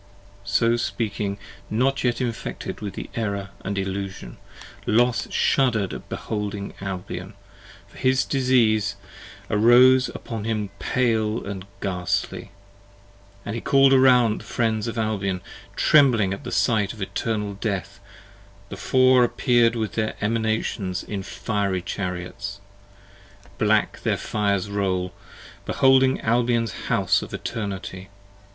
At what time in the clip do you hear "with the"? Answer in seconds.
2.81-3.07